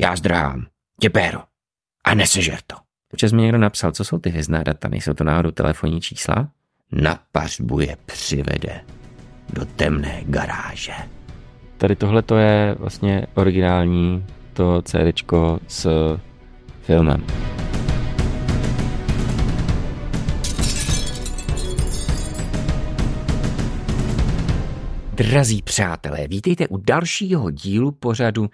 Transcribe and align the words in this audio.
já 0.00 0.16
zdrhám, 0.16 0.66
těpéro 1.00 1.40
a 2.04 2.14
nesežer 2.14 2.58
to. 2.66 2.76
Občas 3.12 3.32
mi 3.32 3.42
někdo 3.42 3.58
napsal, 3.58 3.92
co 3.92 4.04
jsou 4.04 4.18
ty 4.18 4.30
hvězdná 4.30 4.62
data, 4.62 4.88
nejsou 4.88 5.14
to 5.14 5.24
náhodou 5.24 5.50
telefonní 5.50 6.00
čísla? 6.00 6.48
Na 6.92 7.18
pařbu 7.32 7.80
je 7.80 7.96
přivede 8.06 8.80
do 9.52 9.64
temné 9.64 10.22
garáže. 10.24 10.92
Tady 11.76 11.96
tohle 11.96 12.22
to 12.22 12.36
je 12.36 12.74
vlastně 12.78 13.26
originální 13.34 14.26
to 14.52 14.82
CD 14.82 15.32
s 15.68 15.88
filmem. 16.80 17.26
Drazí 25.12 25.62
přátelé, 25.62 26.28
vítejte 26.28 26.68
u 26.68 26.76
dalšího 26.76 27.50
dílu 27.50 27.90
pořadu 27.92 28.50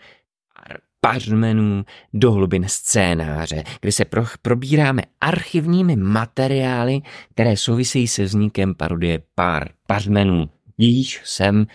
pařmenů 1.12 1.84
do 2.14 2.32
hlubin 2.32 2.64
scénáře, 2.68 3.62
kde 3.80 3.92
se 3.92 4.04
pro, 4.04 4.24
probíráme 4.42 5.02
archivními 5.20 5.96
materiály, 5.96 7.00
které 7.30 7.56
souvisejí 7.56 8.08
se 8.08 8.24
vznikem 8.24 8.74
parodie 8.74 9.22
pár 9.34 9.68
pařmenů. 9.86 10.48
Již 10.78 11.22
jsem 11.24 11.66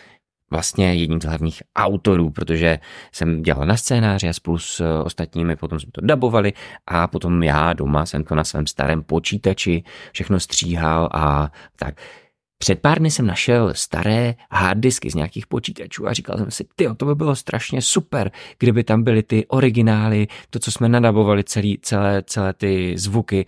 vlastně 0.49 0.93
jedním 0.93 1.21
z 1.21 1.25
hlavních 1.25 1.63
autorů, 1.75 2.29
protože 2.29 2.79
jsem 3.11 3.41
dělal 3.41 3.65
na 3.65 3.77
scénáři 3.77 4.29
a 4.29 4.33
spolu 4.33 4.57
s 4.57 5.01
ostatními 5.03 5.55
potom 5.55 5.79
jsme 5.79 5.91
to 5.91 6.01
dabovali 6.01 6.53
a 6.87 7.07
potom 7.07 7.43
já 7.43 7.73
doma 7.73 8.05
jsem 8.05 8.23
to 8.23 8.35
na 8.35 8.43
svém 8.43 8.67
starém 8.67 9.03
počítači 9.03 9.83
všechno 10.11 10.39
stříhal 10.39 11.09
a 11.13 11.51
tak. 11.75 11.95
Před 12.61 12.81
pár 12.81 12.99
dny 12.99 13.11
jsem 13.11 13.25
našel 13.25 13.73
staré 13.73 14.35
harddisky 14.51 15.11
z 15.11 15.15
nějakých 15.15 15.47
počítačů 15.47 16.07
a 16.07 16.13
říkal 16.13 16.37
jsem 16.37 16.51
si, 16.51 16.65
ty, 16.75 16.87
to 16.97 17.05
by 17.05 17.15
bylo 17.15 17.35
strašně 17.35 17.81
super, 17.81 18.31
kdyby 18.59 18.83
tam 18.83 19.03
byly 19.03 19.23
ty 19.23 19.45
originály, 19.47 20.27
to, 20.49 20.59
co 20.59 20.71
jsme 20.71 20.89
nadabovali, 20.89 21.43
celý, 21.43 21.79
celé, 21.81 22.23
celé 22.23 22.53
ty 22.53 22.97
zvuky. 22.97 23.45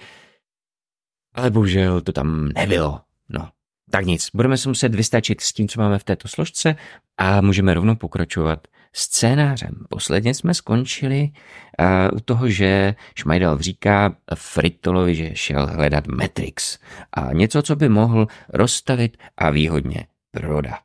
Ale 1.34 1.52
bohužel 1.52 2.02
to 2.02 2.12
tam 2.12 2.50
nebylo. 2.50 3.02
No, 3.30 3.50
tak 3.92 4.06
nic, 4.06 4.30
budeme 4.34 4.58
se 4.58 4.70
muset 4.70 4.96
vystačit 4.96 5.42
s 5.42 5.54
tím, 5.54 5.68
co 5.68 5.82
máme 5.82 6.00
v 6.00 6.04
této 6.04 6.28
složce 6.28 6.76
a 7.18 7.42
můžeme 7.42 7.74
rovnou 7.74 7.96
pokračovat 7.96 8.68
scénářem. 8.94 9.86
Posledně 9.90 10.34
jsme 10.34 10.54
skončili 10.54 11.32
uh, 11.80 12.18
u 12.18 12.20
toho, 12.20 12.50
že 12.50 12.96
Šmajdal 13.16 13.58
říká 13.58 14.16
Fritolovi, 14.36 15.16
že 15.16 15.36
šel 15.36 15.68
hledat 15.68 16.08
Matrix 16.08 16.80
a 17.12 17.34
něco, 17.34 17.62
co 17.62 17.76
by 17.76 17.90
mohl 17.90 18.28
rozstavit 18.50 19.18
a 19.38 19.50
výhodně 19.50 20.08
prodat. 20.32 20.82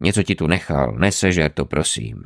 Něco 0.00 0.22
ti 0.22 0.34
tu 0.34 0.46
nechal, 0.46 0.92
nesežer 0.92 1.52
to, 1.52 1.64
prosím. 1.64 2.22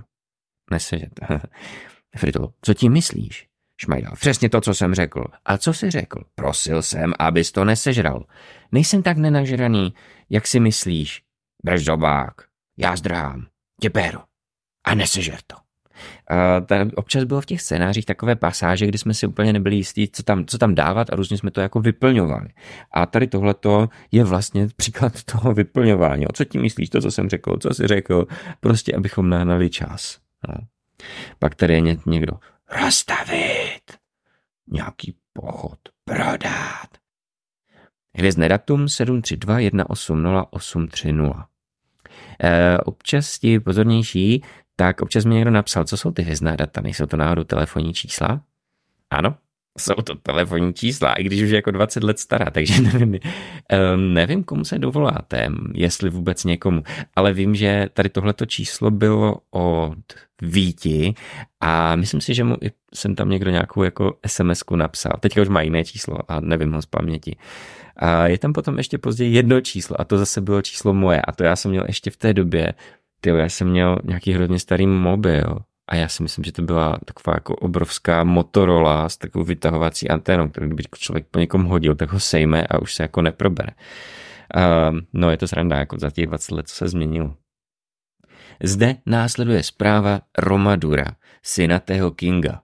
Nesežer 0.71 1.11
to. 1.11 1.35
Fritolo, 2.17 2.53
co 2.63 2.75
ti 2.75 2.89
myslíš? 2.89 3.47
Šmajdal, 3.81 4.13
přesně 4.15 4.49
to, 4.49 4.61
co 4.61 4.75
jsem 4.75 4.95
řekl. 4.95 5.25
A 5.45 5.59
co 5.59 5.73
jsi 5.73 5.91
řekl? 5.91 6.25
Prosil 6.35 6.83
jsem, 6.83 7.13
abys 7.19 7.53
to 7.53 7.65
nesežral. 7.65 8.25
Nejsem 8.73 9.03
tak 9.03 9.17
nenažraný, 9.17 9.95
jak 10.31 10.47
si 10.47 10.61
myslíš. 10.61 11.23
Brž 11.65 11.85
zobák. 11.85 12.35
Já 12.79 12.97
zdrhám. 12.97 13.47
Těpéro 13.81 14.26
a 14.87 14.95
nesežer 14.95 15.39
to. 15.47 15.57
A 16.29 16.61
tam 16.61 16.91
občas 16.95 17.25
bylo 17.25 17.41
v 17.41 17.47
těch 17.47 17.63
scénářích 17.63 18.07
takové 18.07 18.37
pasáže, 18.37 18.87
kdy 18.87 18.99
jsme 18.99 19.15
si 19.15 19.27
úplně 19.27 19.53
nebyli 19.53 19.77
jistí, 19.77 20.09
co 20.09 20.23
tam, 20.23 20.47
co 20.47 20.59
tam 20.59 20.75
dávat 20.75 21.13
a 21.13 21.17
různě 21.17 21.39
jsme 21.39 21.51
to 21.51 21.61
jako 21.61 21.81
vyplňovali. 21.81 22.49
A 22.91 23.07
tady 23.07 23.27
tohleto 23.27 23.89
je 24.13 24.25
vlastně 24.25 24.69
příklad 24.77 25.23
toho 25.25 25.55
vyplňování. 25.55 26.27
O 26.27 26.33
co 26.33 26.45
tím 26.45 26.63
myslíš, 26.63 26.91
to, 26.91 27.01
co 27.01 27.11
jsem 27.11 27.29
řekl, 27.29 27.57
co 27.57 27.75
jsi 27.75 27.87
řekl, 27.87 28.27
prostě 28.61 28.93
abychom 28.97 29.29
nahnali 29.29 29.71
čas. 29.71 30.19
No. 30.49 30.55
Pak 31.39 31.55
tady 31.55 31.75
je 31.75 31.97
někdo 32.07 32.33
rozstavit, 32.83 33.83
nějaký 34.67 35.15
pochod, 35.33 35.79
prodat. 36.05 36.89
Hvězdné 38.15 38.49
datum 38.49 38.89
732 38.89 39.59
180 39.95 40.49
830. 40.51 41.23
E, 42.43 42.79
občas 42.79 43.39
ti 43.39 43.61
pozornější 43.61 44.43
tak 44.77 45.03
občas 45.03 45.25
mi 45.25 45.35
někdo 45.35 45.51
napsal, 45.51 45.85
co 45.85 45.97
jsou 45.97 46.11
ty 46.11 46.23
hvězdná 46.23 46.57
data, 46.57 46.81
nejsou 46.81 47.07
to 47.07 47.17
náhodou 47.17 47.45
telefonní 47.45 47.95
čísla? 47.95 48.41
Ano, 49.11 49.35
jsou 49.79 49.95
to 49.95 50.15
telefonní 50.15 50.75
čísla, 50.75 51.13
i 51.13 51.25
když 51.25 51.43
už 51.43 51.51
je 51.51 51.57
jako 51.57 51.71
20 51.71 52.03
let 52.03 52.19
stará, 52.19 52.51
takže 52.51 52.83
nevím, 52.93 53.19
ehm, 53.69 54.15
nevím, 54.15 54.45
komu 54.45 54.65
se 54.65 54.79
dovoláte, 54.79 55.49
jestli 55.75 56.11
vůbec 56.11 56.45
někomu, 56.45 56.83
ale 57.17 57.33
vím, 57.33 57.55
že 57.55 57.89
tady 57.93 58.09
tohleto 58.09 58.47
číslo 58.47 58.91
bylo 58.91 59.37
od 59.51 59.97
Víti 60.43 61.15
a 61.61 61.97
myslím 61.97 62.21
si, 62.21 62.35
že 62.35 62.45
mu 62.45 62.57
jsem 62.95 63.15
tam 63.15 63.31
někdo 63.31 63.51
nějakou 63.51 63.83
jako 63.83 64.19
sms 64.27 64.63
napsal. 64.77 65.13
Teďka 65.21 65.43
už 65.43 65.49
má 65.49 65.63
jiné 65.63 65.85
číslo 65.85 66.31
a 66.31 66.41
nevím 66.41 66.73
ho 66.73 66.83
z 66.83 66.87
paměti. 66.87 67.37
A 67.97 68.27
je 68.27 68.39
tam 68.39 68.53
potom 68.53 68.79
ještě 68.79 68.99
později 68.99 69.35
jedno 69.35 69.61
číslo 69.61 70.01
a 70.01 70.05
to 70.05 70.19
zase 70.19 70.41
bylo 70.41 70.63
číslo 70.63 70.95
moje 70.95 71.23
a 71.23 71.33
to 71.33 71.45
já 71.45 71.57
jsem 71.57 71.71
měl 71.71 71.85
ještě 71.87 72.11
v 72.11 72.17
té 72.17 72.35
době 72.35 72.75
ty, 73.27 73.39
já 73.39 73.49
jsem 73.49 73.69
měl 73.69 73.99
nějaký 74.05 74.33
hrozně 74.33 74.59
starý 74.59 74.87
mobil 74.87 75.59
a 75.89 75.97
já 75.97 76.09
si 76.09 76.23
myslím, 76.23 76.45
že 76.45 76.53
to 76.53 76.63
byla 76.63 76.99
taková 77.05 77.37
jako 77.37 77.57
obrovská 77.57 78.25
Motorola 78.25 79.09
s 79.09 79.17
takovou 79.17 79.45
vytahovací 79.45 80.09
anténou, 80.09 80.49
kterou 80.49 80.67
kdyby 80.67 80.83
člověk 80.99 81.27
po 81.31 81.39
někom 81.39 81.65
hodil, 81.65 81.95
tak 81.95 82.13
ho 82.13 82.21
sejme 82.21 82.67
a 82.67 82.83
už 82.83 82.95
se 82.95 83.03
jako 83.03 83.23
neprobere. 83.23 83.73
Uh, 84.57 84.99
no 85.13 85.31
je 85.31 85.37
to 85.37 85.49
sranda, 85.49 85.79
jako 85.79 85.99
za 85.99 86.11
těch 86.11 86.27
20 86.27 86.55
let, 86.55 86.69
co 86.69 86.75
se 86.75 86.89
změnilo. 86.89 87.35
Zde 88.63 88.97
následuje 89.07 89.63
zpráva 89.63 90.21
Romadura, 90.39 91.07
syna 91.43 91.79
tého 91.79 92.11
Kinga. 92.11 92.61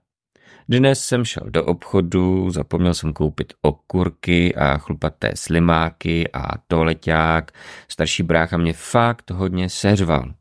Dnes 0.69 1.05
jsem 1.05 1.25
šel 1.25 1.43
do 1.49 1.65
obchodu, 1.65 2.49
zapomněl 2.49 2.93
jsem 2.93 3.13
koupit 3.13 3.53
okurky 3.61 4.55
a 4.55 4.77
chlupaté 4.77 5.31
slimáky 5.35 6.31
a 6.33 6.57
toleťák. 6.67 7.51
Starší 7.87 8.23
brácha 8.23 8.57
mě 8.57 8.73
fakt 8.73 9.31
hodně 9.31 9.69
seřval. 9.69 10.33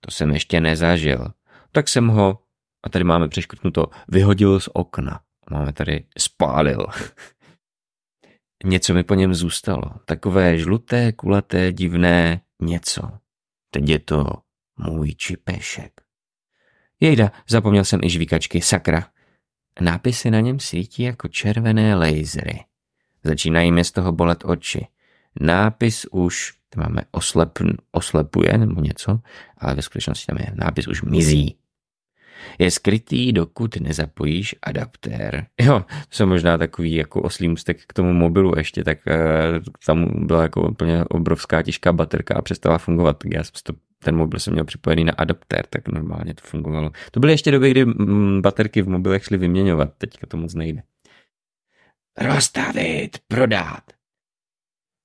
To 0.00 0.10
jsem 0.10 0.30
ještě 0.30 0.60
nezažil. 0.60 1.32
Tak 1.72 1.88
jsem 1.88 2.08
ho, 2.08 2.38
a 2.82 2.88
tady 2.88 3.04
máme 3.04 3.28
přeškrtnuto, 3.28 3.86
vyhodil 4.08 4.60
z 4.60 4.68
okna. 4.72 5.20
Máme 5.50 5.72
tady 5.72 6.04
spálil. 6.18 6.86
něco 8.64 8.94
mi 8.94 9.04
po 9.04 9.14
něm 9.14 9.34
zůstalo. 9.34 9.82
Takové 10.04 10.58
žluté, 10.58 11.12
kulaté, 11.12 11.72
divné 11.72 12.40
něco. 12.62 13.10
Teď 13.70 13.88
je 13.88 13.98
to 13.98 14.26
můj 14.78 15.14
čipešek. 15.14 16.00
Jejda, 17.00 17.32
zapomněl 17.48 17.84
jsem 17.84 18.00
i 18.02 18.10
žvíkačky, 18.10 18.60
sakra. 18.60 19.08
Nápisy 19.80 20.30
na 20.30 20.40
něm 20.40 20.60
svítí 20.60 21.02
jako 21.02 21.28
červené 21.28 21.94
lasery. 21.94 22.64
Začínají 23.24 23.72
mi 23.72 23.84
z 23.84 23.92
toho 23.92 24.12
bolet 24.12 24.44
oči. 24.44 24.86
Nápis 25.40 26.06
už 26.10 26.52
tam 26.70 26.84
máme 26.84 27.02
oslep, 27.10 27.58
oslepuje 27.92 28.58
nebo 28.58 28.80
něco, 28.80 29.20
ale 29.58 29.74
ve 29.74 29.82
skutečnosti 29.82 30.26
tam 30.26 30.36
je 30.36 30.46
nápis 30.54 30.88
už 30.88 31.02
mizí. 31.02 31.56
Je 32.58 32.70
skrytý, 32.70 33.32
dokud 33.32 33.76
nezapojíš 33.76 34.54
adaptér. 34.62 35.46
Jo, 35.60 35.80
to 35.80 36.16
jsou 36.16 36.26
možná 36.26 36.58
takový 36.58 36.94
jako 36.94 37.22
oslý 37.22 37.48
můstek 37.48 37.80
k 37.86 37.92
tomu 37.92 38.12
mobilu 38.12 38.52
ještě, 38.56 38.84
tak 38.84 38.98
uh, 39.06 39.74
tam 39.86 40.26
byla 40.26 40.42
jako 40.42 40.68
úplně 40.68 41.04
obrovská 41.04 41.62
těžká 41.62 41.92
baterka 41.92 42.34
a 42.34 42.42
přestala 42.42 42.78
fungovat, 42.78 43.18
tak 43.18 43.32
já 43.34 43.44
jsem 43.44 43.52
to 43.62 43.72
ten 44.04 44.16
mobil 44.16 44.40
jsem 44.40 44.52
měl 44.52 44.64
připojený 44.64 45.04
na 45.04 45.12
adaptér, 45.12 45.66
tak 45.70 45.88
normálně 45.88 46.34
to 46.34 46.42
fungovalo. 46.44 46.90
To 47.10 47.20
byly 47.20 47.32
ještě 47.32 47.50
doby, 47.50 47.70
kdy 47.70 47.84
mm, 47.84 48.42
baterky 48.42 48.82
v 48.82 48.88
mobilech 48.88 49.24
šly 49.24 49.36
vyměňovat, 49.38 49.94
teďka 49.98 50.26
to 50.26 50.36
moc 50.36 50.54
nejde. 50.54 50.82
Rozstavit, 52.20 53.18
prodat. 53.28 53.99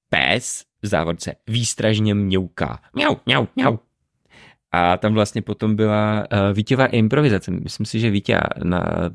Pes 0.10 0.64
v 0.82 0.88
závodce 0.88 1.36
výstražně 1.48 2.16
mňouká. 2.16 2.80
Mňau, 2.94 3.16
mňau, 3.26 3.46
mňau. 3.56 3.78
A 4.72 4.98
tam 4.98 5.14
vlastně 5.14 5.42
potom 5.42 5.76
byla 5.76 6.28
uh, 6.32 6.56
Vítěvá 6.56 6.86
improvizace. 6.86 7.52
Myslím 7.52 7.86
si, 7.86 8.00
že 8.00 8.10
Vítě 8.10 8.40
na, 8.64 9.10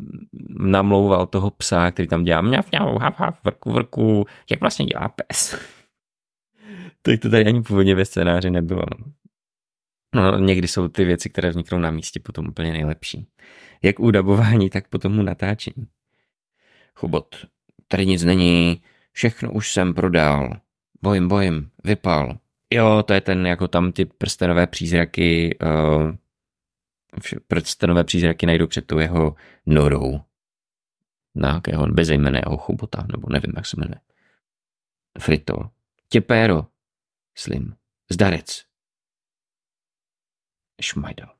namlouval 0.58 1.26
toho 1.26 1.50
psa, 1.50 1.90
který 1.90 2.08
tam 2.08 2.24
dělá 2.24 2.40
mňau, 2.40 2.62
mňau, 2.72 2.98
hav, 2.98 3.20
hav, 3.20 3.44
vrku, 3.44 3.72
vrku, 3.72 4.26
jak 4.50 4.60
vlastně 4.60 4.86
dělá 4.86 5.08
pes. 5.08 5.54
tak 7.02 7.20
to 7.20 7.30
tady 7.30 7.46
ani 7.46 7.62
původně 7.62 7.94
ve 7.94 8.04
scénáři 8.04 8.50
nebylo. 8.50 8.82
No. 10.14 10.32
no, 10.32 10.38
někdy 10.38 10.68
jsou 10.68 10.88
ty 10.88 11.04
věci, 11.04 11.30
které 11.30 11.50
vzniknou 11.50 11.78
na 11.78 11.90
místě, 11.90 12.20
potom 12.20 12.48
úplně 12.48 12.72
nejlepší. 12.72 13.26
Jak 13.82 14.00
u 14.00 14.10
dabování, 14.10 14.70
tak 14.70 14.88
potom 14.88 15.18
u 15.18 15.22
natáčení. 15.22 15.86
Chubot, 16.94 17.46
tady 17.88 18.06
nic 18.06 18.24
není, 18.24 18.82
všechno 19.12 19.52
už 19.52 19.72
jsem 19.72 19.94
prodal. 19.94 20.60
Bojím, 21.02 21.28
bojím, 21.28 21.70
vypal. 21.84 22.38
Jo, 22.72 23.02
to 23.02 23.12
je 23.12 23.20
ten, 23.20 23.46
jako 23.46 23.68
tam 23.68 23.92
ty 23.92 24.04
prstenové 24.04 24.66
přízraky, 24.66 25.58
uh, 25.62 26.12
prstenové 27.48 28.04
přízraky 28.04 28.46
najdou 28.46 28.66
před 28.66 28.86
tou 28.86 28.98
jeho 28.98 29.34
norou. 29.66 30.20
Na 31.34 31.54
jakého 31.54 31.86
bezejmeného 31.86 32.56
chubota, 32.56 33.06
nebo 33.12 33.28
nevím, 33.32 33.52
jak 33.56 33.66
se 33.66 33.76
jmenuje. 33.80 34.00
Frito. 35.20 35.54
Těpéro. 36.08 36.66
Slim. 37.36 37.76
Zdarec. 38.10 38.64
Šmajdal. 40.82 41.34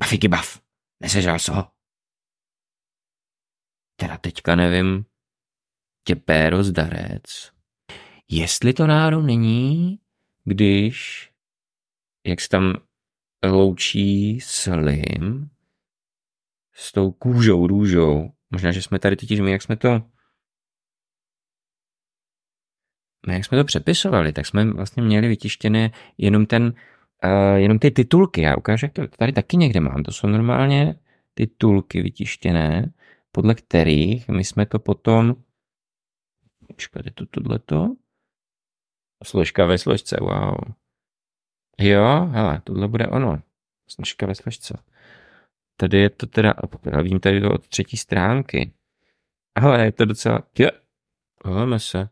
Bafiky 0.00 0.28
baf. 0.28 0.60
Nesežal 1.00 1.38
so. 1.38 1.76
teda 3.96 4.18
teďka 4.18 4.54
nevím, 4.56 5.04
těpéro 6.04 6.64
zdarec. 6.64 7.55
Jestli 8.30 8.72
to 8.72 8.86
náhodou 8.86 9.22
není, 9.22 9.98
když, 10.44 11.30
jak 12.26 12.40
se 12.40 12.48
tam 12.48 12.74
loučí 13.44 14.40
slim 14.40 15.50
s 16.72 16.92
tou 16.92 17.12
kůžou, 17.12 17.66
růžou. 17.66 18.30
Možná, 18.50 18.72
že 18.72 18.82
jsme 18.82 18.98
tady 18.98 19.16
totiž 19.16 19.40
my, 19.40 19.50
jak 19.50 19.62
jsme 19.62 19.76
to 19.76 20.02
my 23.26 23.34
jak 23.34 23.44
jsme 23.44 23.58
to 23.58 23.64
přepisovali, 23.64 24.32
tak 24.32 24.46
jsme 24.46 24.72
vlastně 24.72 25.02
měli 25.02 25.28
vytištěné 25.28 25.90
jenom 26.18 26.46
ten, 26.46 26.62
uh, 27.24 27.56
jenom 27.56 27.78
ty 27.78 27.90
titulky. 27.90 28.40
Já 28.40 28.56
ukážu, 28.56 28.86
jak 28.86 28.92
to 28.92 29.08
tady 29.08 29.32
taky 29.32 29.56
někde 29.56 29.80
mám. 29.80 30.02
To 30.02 30.12
jsou 30.12 30.26
normálně 30.26 30.98
titulky 31.34 32.02
vytištěné, 32.02 32.92
podle 33.32 33.54
kterých 33.54 34.28
my 34.28 34.44
jsme 34.44 34.66
to 34.66 34.78
potom 34.78 35.36
Počkejte, 36.66 37.10
to 37.10 37.26
tohleto. 37.26 37.96
Složka 39.24 39.66
ve 39.66 39.78
složce, 39.78 40.16
wow. 40.20 40.54
Jo, 41.80 42.28
hele, 42.32 42.60
tohle 42.64 42.88
bude 42.88 43.06
ono. 43.06 43.42
Složka 43.88 44.26
ve 44.26 44.34
složce. 44.34 44.78
Tady 45.76 45.98
je 45.98 46.10
to 46.10 46.26
teda, 46.26 46.54
vím 47.02 47.20
tady 47.20 47.40
to 47.40 47.54
od 47.54 47.68
třetí 47.68 47.96
stránky. 47.96 48.72
Ale 49.54 49.84
je 49.84 49.92
to 49.92 50.04
docela, 50.04 50.42
je, 50.58 50.72
Hleme 51.46 51.78
se. 51.78 52.08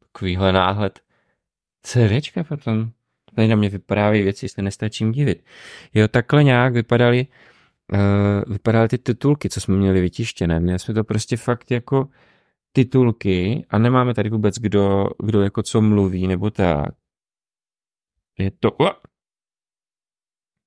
Takovýhle 0.00 0.52
náhled. 0.52 1.00
CVčka 1.82 2.44
potom. 2.44 2.90
Tady 3.34 3.48
na 3.48 3.56
mě 3.56 3.68
vypadají 3.68 4.22
věci, 4.22 4.48
se 4.48 4.62
nestačím 4.62 5.12
divit. 5.12 5.44
Jo, 5.94 6.08
takhle 6.08 6.44
nějak 6.44 6.72
vypadaly 6.72 7.26
uh, 7.92 8.52
vypadaly 8.52 8.88
ty 8.88 8.98
titulky, 8.98 9.48
co 9.48 9.60
jsme 9.60 9.76
měli 9.76 10.00
vytištěné. 10.00 10.60
Měli 10.60 10.78
jsme 10.78 10.94
to 10.94 11.04
prostě 11.04 11.36
fakt 11.36 11.70
jako 11.70 12.08
titulky 12.76 13.66
a 13.70 13.78
nemáme 13.78 14.14
tady 14.14 14.30
vůbec 14.30 14.54
kdo, 14.58 15.08
kdo 15.24 15.42
jako 15.42 15.62
co 15.62 15.80
mluví 15.80 16.26
nebo 16.26 16.50
tak. 16.50 16.88
Je 18.38 18.50
to... 18.50 18.76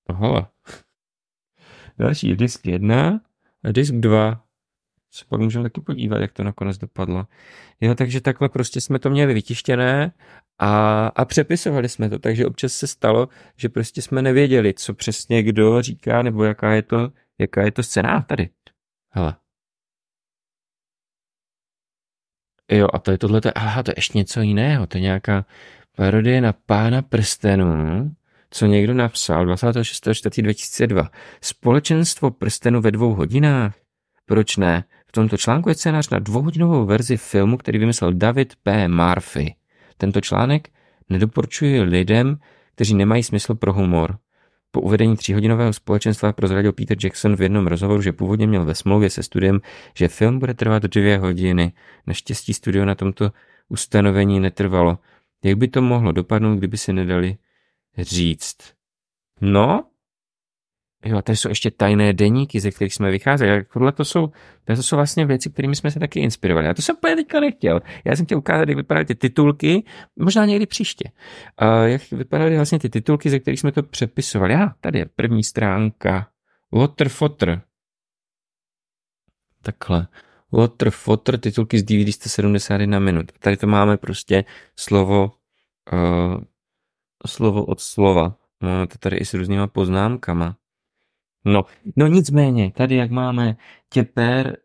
Aha. 0.07 0.51
Další 1.97 2.35
disk 2.35 2.65
jedna 2.65 3.21
a 3.63 3.71
disk 3.71 3.93
dva. 3.93 4.43
Se 5.11 5.25
pak 5.25 5.41
můžeme 5.41 5.63
taky 5.63 5.81
podívat, 5.81 6.21
jak 6.21 6.31
to 6.33 6.43
nakonec 6.43 6.77
dopadlo. 6.77 7.27
Jo, 7.81 7.95
takže 7.95 8.21
takhle 8.21 8.49
prostě 8.49 8.81
jsme 8.81 8.99
to 8.99 9.09
měli 9.09 9.33
vytištěné 9.33 10.11
a, 10.59 11.07
a 11.07 11.25
přepisovali 11.25 11.89
jsme 11.89 12.09
to, 12.09 12.19
takže 12.19 12.45
občas 12.45 12.73
se 12.73 12.87
stalo, 12.87 13.29
že 13.57 13.69
prostě 13.69 14.01
jsme 14.01 14.21
nevěděli, 14.21 14.73
co 14.73 14.93
přesně 14.93 15.43
kdo 15.43 15.81
říká, 15.81 16.21
nebo 16.21 16.43
jaká 16.43 16.73
je 16.73 16.81
to, 16.81 17.11
jaká 17.37 17.61
je 17.61 17.71
to 17.71 17.83
scéna 17.83 18.21
tady. 18.21 18.49
Hele. 19.09 19.35
Jo, 22.71 22.87
a 22.93 22.99
to 22.99 23.11
je 23.11 23.17
tohle, 23.17 23.41
aha, 23.55 23.83
to 23.83 23.91
je 23.91 23.95
ještě 23.97 24.17
něco 24.17 24.41
jiného, 24.41 24.87
to 24.87 24.97
je 24.97 25.01
nějaká 25.01 25.45
parodie 25.95 26.41
na 26.41 26.53
pána 26.65 27.01
prstenů, 27.01 28.11
co 28.51 28.65
někdo 28.65 28.93
napsal 28.93 29.45
26.4.2002. 29.45 31.09
Společenstvo 31.41 32.31
prstenu 32.31 32.81
ve 32.81 32.91
dvou 32.91 33.13
hodinách? 33.13 33.73
Proč 34.25 34.57
ne? 34.57 34.83
V 35.07 35.11
tomto 35.11 35.37
článku 35.37 35.69
je 35.69 35.75
scénář 35.75 36.09
na 36.09 36.19
dvouhodinovou 36.19 36.85
verzi 36.85 37.17
filmu, 37.17 37.57
který 37.57 37.79
vymyslel 37.79 38.13
David 38.13 38.53
P. 38.63 38.87
Murphy. 38.87 39.55
Tento 39.97 40.21
článek 40.21 40.69
nedoporučuje 41.09 41.81
lidem, 41.81 42.37
kteří 42.75 42.95
nemají 42.95 43.23
smysl 43.23 43.55
pro 43.55 43.73
humor. 43.73 44.17
Po 44.71 44.81
uvedení 44.81 45.17
tříhodinového 45.17 45.73
společenstva 45.73 46.33
prozradil 46.33 46.73
Peter 46.73 46.97
Jackson 47.03 47.35
v 47.35 47.41
jednom 47.41 47.67
rozhovoru, 47.67 48.01
že 48.01 48.13
původně 48.13 48.47
měl 48.47 48.65
ve 48.65 48.75
smlouvě 48.75 49.09
se 49.09 49.23
studiem, 49.23 49.61
že 49.95 50.07
film 50.07 50.39
bude 50.39 50.53
trvat 50.53 50.83
dvě 50.83 51.17
hodiny. 51.17 51.73
Naštěstí 52.07 52.53
studio 52.53 52.85
na 52.85 52.95
tomto 52.95 53.31
ustanovení 53.69 54.39
netrvalo. 54.39 54.99
Jak 55.43 55.57
by 55.57 55.67
to 55.67 55.81
mohlo 55.81 56.11
dopadnout, 56.11 56.55
kdyby 56.55 56.77
si 56.77 56.93
nedali 56.93 57.37
říct? 57.97 58.57
No, 59.41 59.88
Jo, 61.05 61.17
a 61.17 61.21
tady 61.21 61.35
jsou 61.35 61.49
ještě 61.49 61.71
tajné 61.71 62.13
deníky, 62.13 62.59
ze 62.59 62.71
kterých 62.71 62.93
jsme 62.93 63.11
vycházeli. 63.11 63.65
Tohle 63.73 63.91
to 63.91 64.05
jsou, 64.05 64.31
to 64.65 64.83
jsou 64.83 64.95
vlastně 64.95 65.25
věci, 65.25 65.49
kterými 65.49 65.75
jsme 65.75 65.91
se 65.91 65.99
taky 65.99 66.19
inspirovali. 66.19 66.67
A 66.67 66.73
to 66.73 66.81
jsem 66.81 66.95
úplně 66.95 67.15
teďka 67.15 67.39
nechtěl. 67.39 67.81
Já 68.05 68.15
jsem 68.15 68.25
chtěl 68.25 68.37
ukázat, 68.37 68.69
jak 68.69 68.77
vypadaly 68.77 69.05
ty 69.05 69.15
titulky, 69.15 69.83
možná 70.15 70.45
někdy 70.45 70.65
příště. 70.65 71.11
A 71.57 71.75
jak 71.75 72.11
vypadaly 72.11 72.55
vlastně 72.55 72.79
ty 72.79 72.89
titulky, 72.89 73.29
ze 73.29 73.39
kterých 73.39 73.59
jsme 73.59 73.71
to 73.71 73.83
přepisovali. 73.83 74.55
A 74.55 74.69
tady 74.81 74.99
je 74.99 75.05
první 75.05 75.43
stránka. 75.43 76.27
Waterfotter. 76.71 77.61
Takhle. 79.61 80.07
Waterfotter, 80.51 81.39
titulky 81.39 81.79
z 81.79 81.83
DVD 81.83 82.13
171 82.13 82.99
minut. 82.99 83.31
Tady 83.39 83.57
to 83.57 83.67
máme 83.67 83.97
prostě 83.97 84.45
slovo, 84.75 85.31
uh, 85.93 86.43
slovo 87.27 87.65
od 87.65 87.81
slova. 87.81 88.35
Máme 88.61 88.87
to 88.87 88.97
tady 88.97 89.17
i 89.17 89.25
s 89.25 89.33
různýma 89.33 89.67
poznámkama. 89.67 90.58
No, 91.45 91.65
no 91.95 92.07
nicméně, 92.07 92.71
tady 92.71 92.95
jak 92.95 93.11
máme 93.11 93.55
těper, 93.89 94.57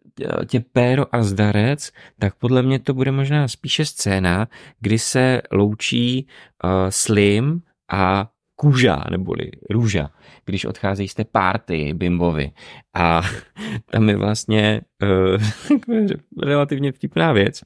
těpéro 0.47 1.15
a 1.15 1.23
zdarec, 1.23 1.93
tak 2.19 2.35
podle 2.35 2.63
mě 2.63 2.79
to 2.79 2.95
bude 2.95 3.11
možná 3.11 3.49
spíše 3.49 3.85
scéna, 3.85 4.49
kdy 4.81 4.99
se 4.99 5.43
loučí 5.53 6.27
uh, 6.65 6.71
Slim 6.89 7.63
a 7.93 8.31
kůža, 8.57 9.05
neboli 9.11 9.51
růža, 9.71 10.11
když 10.45 10.65
odcházejí 10.65 11.09
z 11.09 11.15
té 11.15 11.25
párty 11.25 11.95
bimbovi. 11.95 12.51
A 12.95 13.23
tam 13.91 14.09
je 14.09 14.17
vlastně 14.17 14.81
uh, 15.03 15.43
relativně 16.43 16.93
vtipná 16.93 17.33
věc, 17.33 17.65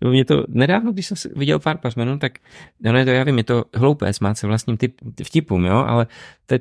nebo 0.00 0.12
mě 0.12 0.24
to 0.24 0.44
nedávno, 0.48 0.92
když 0.92 1.06
jsem 1.06 1.32
viděl 1.36 1.58
pár 1.58 1.76
pařmenů, 1.76 2.18
tak 2.18 2.32
no 2.80 2.92
ne, 2.92 3.04
to 3.04 3.10
já 3.10 3.24
vím, 3.24 3.38
je 3.38 3.44
to 3.44 3.64
hloupé 3.74 4.12
smát 4.12 4.34
se 4.34 4.46
vlastním 4.46 4.76
typ, 4.76 4.96
vtipům, 5.24 5.64
jo, 5.64 5.76
ale 5.76 6.06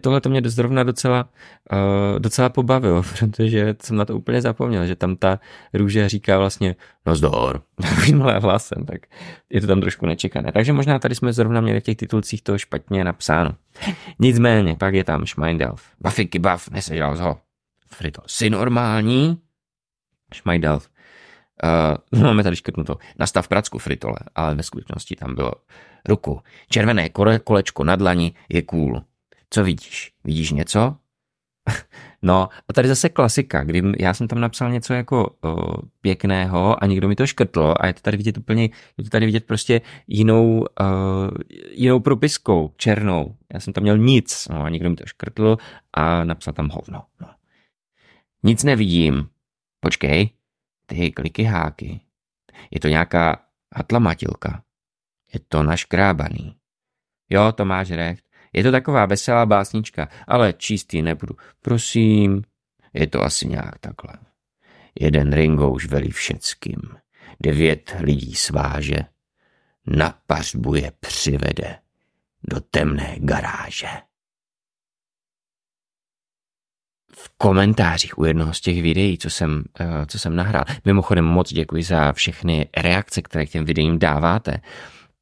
tohle 0.01 0.21
to 0.21 0.29
mě 0.29 0.41
zrovna 0.45 0.83
docela, 0.83 1.29
uh, 1.71 2.19
docela 2.19 2.49
pobavilo, 2.49 3.03
protože 3.19 3.75
jsem 3.81 3.97
na 3.97 4.05
to 4.05 4.17
úplně 4.17 4.41
zapomněl, 4.41 4.85
že 4.85 4.95
tam 4.95 5.15
ta 5.15 5.39
růže 5.73 6.09
říká 6.09 6.37
vlastně 6.37 6.75
no 7.05 7.15
zdor, 7.15 7.61
takovýmhle 7.81 8.39
hlasem, 8.39 8.85
tak 8.85 9.01
je 9.49 9.61
to 9.61 9.67
tam 9.67 9.81
trošku 9.81 10.05
nečekané. 10.05 10.51
Takže 10.51 10.73
možná 10.73 10.99
tady 10.99 11.15
jsme 11.15 11.33
zrovna 11.33 11.61
měli 11.61 11.79
v 11.79 11.83
těch 11.83 11.97
titulcích 11.97 12.41
to 12.41 12.57
špatně 12.57 13.03
napsáno. 13.03 13.51
Nicméně, 14.19 14.75
pak 14.75 14.93
je 14.93 15.03
tam 15.03 15.25
Schmeindelf. 15.25 15.83
Bafiky 16.01 16.39
Baf, 16.39 16.69
neseděl 16.69 17.17
ho. 17.17 17.37
Frito, 17.87 18.21
jsi 18.27 18.49
normální? 18.49 19.37
Schmeindelf. 20.33 20.89
Uh, 22.13 22.21
máme 22.23 22.43
tady 22.43 22.55
škrtnuto. 22.55 22.97
Nastav 23.19 23.47
pracku 23.47 23.77
fritole, 23.79 24.17
ale 24.35 24.55
ve 24.55 24.63
skutečnosti 24.63 25.15
tam 25.15 25.35
bylo 25.35 25.51
ruku. 26.07 26.41
Červené 26.69 27.09
kole, 27.09 27.39
kolečko 27.39 27.83
na 27.83 27.95
dlani 27.95 28.33
je 28.49 28.61
cool. 28.61 29.03
Co 29.49 29.63
vidíš? 29.63 30.11
Vidíš 30.23 30.51
něco? 30.51 30.95
no, 32.21 32.49
a 32.67 32.73
tady 32.73 32.87
zase 32.87 33.09
klasika, 33.09 33.63
kdy 33.63 33.83
já 33.99 34.13
jsem 34.13 34.27
tam 34.27 34.39
napsal 34.39 34.71
něco 34.71 34.93
jako 34.93 35.35
uh, 35.43 35.75
pěkného 36.01 36.83
a 36.83 36.85
někdo 36.85 37.07
mi 37.07 37.15
to 37.15 37.27
škrtl 37.27 37.73
a 37.79 37.87
je 37.87 37.93
to 37.93 38.01
tady 38.01 38.17
vidět 38.17 38.37
úplně, 38.37 38.63
je 38.97 39.03
to 39.03 39.09
tady 39.09 39.25
vidět 39.25 39.45
prostě 39.45 39.81
jinou, 40.07 40.59
uh, 40.59 40.65
jinou 41.71 41.99
propiskou, 41.99 42.73
černou. 42.77 43.35
Já 43.53 43.59
jsem 43.59 43.73
tam 43.73 43.81
měl 43.81 43.97
nic, 43.97 44.47
no 44.51 44.63
a 44.63 44.69
někdo 44.69 44.89
mi 44.89 44.95
to 44.95 45.05
škrtl 45.05 45.57
a 45.93 46.23
napsal 46.23 46.53
tam 46.53 46.69
hovno. 46.69 47.03
No. 47.21 47.27
Nic 48.43 48.63
nevidím. 48.63 49.27
Počkej, 49.79 50.29
ty 50.89 51.11
kliky 51.11 51.43
háky. 51.43 52.01
Je 52.71 52.79
to 52.79 52.87
nějaká 52.87 53.45
hatlamatilka. 53.75 54.63
Je 55.33 55.39
to 55.47 55.63
naškrábaný. 55.63 56.55
Jo, 57.29 57.51
to 57.51 57.65
máš 57.65 57.91
recht. 57.91 58.23
Je 58.53 58.63
to 58.63 58.71
taková 58.71 59.05
veselá 59.05 59.45
básnička, 59.45 60.09
ale 60.27 60.53
číst 60.53 60.93
ji 60.93 61.01
nebudu. 61.01 61.35
Prosím, 61.61 62.43
je 62.93 63.07
to 63.07 63.23
asi 63.23 63.47
nějak 63.47 63.79
takhle. 63.79 64.13
Jeden 64.99 65.33
Ringo 65.33 65.71
už 65.71 65.85
velí 65.85 66.11
všeckým. 66.11 66.81
Devět 67.43 67.95
lidí 67.99 68.35
sváže. 68.35 68.99
Na 69.87 70.19
pařbu 70.27 70.75
je 70.75 70.91
přivede 70.99 71.79
do 72.43 72.59
temné 72.59 73.15
garáže. 73.17 73.87
V 77.21 77.29
komentářích 77.37 78.17
u 78.17 78.25
jednoho 78.25 78.53
z 78.53 78.61
těch 78.61 78.81
videí, 78.81 79.17
co 79.17 79.29
jsem, 79.29 79.63
eh, 79.79 80.05
co 80.05 80.19
jsem 80.19 80.35
nahrál. 80.35 80.63
Mimochodem 80.85 81.25
moc 81.25 81.53
děkuji 81.53 81.83
za 81.83 82.13
všechny 82.13 82.69
reakce, 82.77 83.21
které 83.21 83.45
k 83.45 83.49
těm 83.49 83.65
videím 83.65 83.99
dáváte 83.99 84.61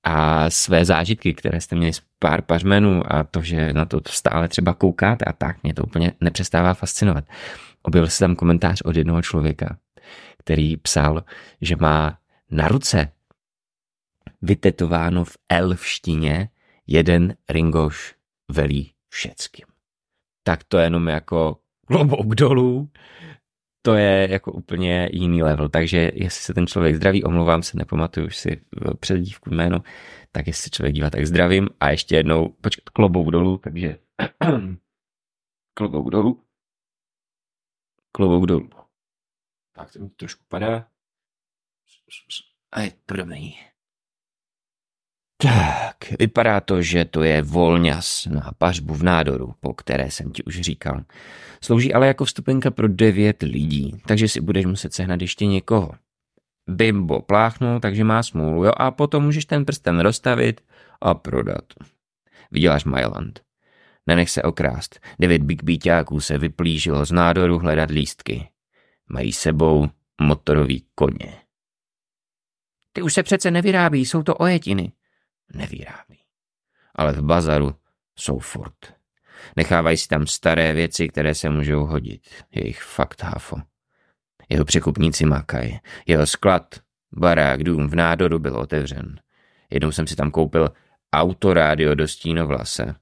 a 0.04 0.50
své 0.50 0.86
zážitky, 0.86 1.34
které 1.34 1.62
jste 1.62 1.75
měli 1.75 1.94
z 1.94 2.01
pár 2.20 2.42
pařmenů 2.42 3.13
a 3.13 3.24
to, 3.24 3.42
že 3.42 3.74
na 3.74 3.86
to 3.86 4.01
stále 4.08 4.48
třeba 4.48 4.74
koukáte 4.74 5.25
a 5.25 5.34
tak, 5.34 5.63
mě 5.63 5.74
to 5.74 5.84
úplně 5.84 6.12
nepřestává 6.22 6.74
fascinovat. 6.74 7.24
Objevil 7.84 8.10
se 8.10 8.20
tam 8.20 8.36
komentář 8.36 8.82
od 8.82 8.96
jednoho 8.96 9.22
člověka, 9.22 9.77
který 10.38 10.77
psal, 10.77 11.24
že 11.62 11.75
má 11.75 12.18
na 12.51 12.68
ruce 12.68 13.12
vytetováno 14.42 15.25
v 15.25 15.38
elfštině 15.50 16.50
jeden 16.88 17.36
Ringoš 17.50 18.16
velí 18.51 18.92
všeckým. 19.10 19.66
Tak 20.44 20.63
to 20.63 20.77
jenom 20.77 21.08
jako 21.08 21.58
klobouk 21.88 22.36
dolů. 22.36 22.89
to 23.82 23.96
je 23.96 24.27
jako 24.32 24.51
úplně 24.51 25.10
jiný 25.13 25.44
level, 25.44 25.70
takže 25.70 26.12
jestli 26.13 26.41
se 26.41 26.53
ten 26.53 26.67
člověk 26.67 26.96
zdraví, 26.96 27.24
omlouvám 27.24 27.63
se, 27.63 27.77
nepamatuju 27.77 28.27
už 28.27 28.38
si 28.38 28.62
předdívku 29.00 29.50
jméno, 29.50 29.84
tak 30.32 30.48
jestli 30.48 30.63
se 30.63 30.70
člověk 30.70 30.96
dívá, 30.96 31.10
tak 31.10 31.25
zdravím 31.25 31.70
a 31.79 31.89
ještě 31.89 32.15
jednou, 32.15 32.50
počkat, 32.50 32.89
klobouk 32.89 33.32
dolů, 33.32 33.58
takže 33.58 34.00
klobouk 35.74 36.10
dolů, 36.10 36.44
klobouk 38.12 38.46
dolů. 38.46 38.70
Tak 39.72 39.94
to 39.94 40.00
mi 40.00 40.10
trošku 40.10 40.44
padá. 40.48 40.88
A 42.72 42.82
je 42.82 42.91
to 43.06 43.15
dobrý. 43.15 43.53
Tak, 45.38 45.98
vypadá 46.20 46.60
to, 46.62 46.82
že 46.82 47.06
to 47.06 47.24
je 47.24 47.41
volňas 47.41 48.25
na 48.25 48.51
pařbu 48.58 48.94
v 48.94 49.03
nádoru, 49.03 49.53
po 49.60 49.74
které 49.74 50.12
jsem 50.12 50.32
ti 50.32 50.44
už 50.44 50.62
říkal. 50.62 51.03
Slouží 51.63 51.94
ale 51.94 52.08
jako 52.08 52.25
vstupenka 52.25 52.72
pro 52.72 52.88
devět 52.88 53.44
lidí, 53.44 54.01
takže 54.08 54.27
si 54.27 54.41
budeš 54.41 54.65
muset 54.65 54.94
sehnat 54.94 55.22
ještě 55.22 55.46
někoho. 55.46 55.91
Bimbo 56.70 57.22
pláchnul, 57.22 57.79
takže 57.79 58.03
má 58.03 58.24
smůlu, 58.24 58.65
jo, 58.65 58.72
a 58.77 58.91
potom 58.91 59.24
můžeš 59.24 59.46
ten 59.46 59.65
prsten 59.65 60.00
rozstavit 60.00 60.62
a 61.01 61.13
prodat. 61.13 61.65
Vyděláš 62.51 62.86
Myland. 62.86 63.41
Nenech 64.08 64.29
se 64.29 64.44
okrást. 64.44 65.00
Devět 65.20 65.44
big 65.44 65.63
bíťáků 65.63 66.20
se 66.20 66.38
vyplížilo 66.38 67.06
z 67.06 67.12
nádoru 67.12 67.60
hledat 67.60 67.89
lístky. 67.89 68.50
Mají 69.10 69.34
sebou 69.34 69.88
motorový 70.22 70.86
koně. 70.96 71.38
Ty 72.94 73.01
už 73.01 73.13
se 73.13 73.24
přece 73.24 73.51
nevyrábí, 73.51 74.06
jsou 74.06 74.24
to 74.24 74.36
ojetiny 74.36 74.91
nevyrábí. 75.54 76.20
Ale 76.96 77.13
v 77.13 77.22
bazaru 77.22 77.75
jsou 78.16 78.39
furt. 78.39 78.98
Nechávají 79.56 79.98
si 79.98 80.08
tam 80.08 80.27
staré 80.27 80.74
věci, 80.74 81.08
které 81.08 81.36
se 81.36 81.50
můžou 81.50 81.86
hodit. 81.86 82.27
Je 82.51 82.68
jich 82.68 82.82
fakt 82.82 83.24
hafo. 83.24 83.56
Jeho 84.50 84.66
překupníci 84.66 85.25
makají. 85.25 85.80
Jeho 86.08 86.25
sklad, 86.27 86.75
barák, 87.12 87.63
dům 87.63 87.88
v 87.88 87.96
nádoru 87.96 88.39
byl 88.39 88.58
otevřen. 88.58 89.20
Jednou 89.70 89.92
jsem 89.92 90.08
si 90.08 90.16
tam 90.16 90.32
koupil 90.32 90.70
autorádio 91.13 91.96
do 91.96 92.08
stínovlase 92.08 92.96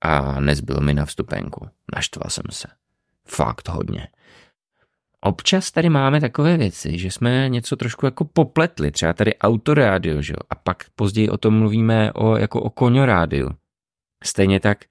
a 0.00 0.40
nezbyl 0.40 0.80
mi 0.80 0.94
na 0.94 1.04
vstupenku. 1.04 1.68
Naštval 1.94 2.30
jsem 2.30 2.44
se. 2.50 2.68
Fakt 3.26 3.68
hodně. 3.68 4.08
Občas 5.20 5.70
tady 5.70 5.88
máme 5.88 6.20
takové 6.20 6.56
věci, 6.56 6.98
že 6.98 7.10
jsme 7.10 7.48
něco 7.48 7.76
trošku 7.76 8.06
jako 8.06 8.24
popletli, 8.24 8.90
třeba 8.90 9.12
tady 9.12 9.36
autorádio, 9.38 10.22
že 10.22 10.32
jo? 10.32 10.46
a 10.50 10.54
pak 10.54 10.84
později 10.94 11.28
o 11.28 11.36
tom 11.36 11.58
mluvíme 11.58 12.12
o, 12.12 12.36
jako 12.36 12.62
o 12.62 12.70
koňorádiu. 12.70 13.50
Stejně 14.24 14.60
tak 14.60 14.84